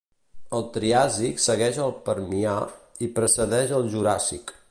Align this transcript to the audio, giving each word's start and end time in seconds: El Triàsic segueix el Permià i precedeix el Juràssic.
El 0.59 0.63
Triàsic 0.77 1.43
segueix 1.43 1.77
el 1.83 1.93
Permià 2.09 2.55
i 3.09 3.13
precedeix 3.19 3.75
el 3.81 3.89
Juràssic. 3.97 4.55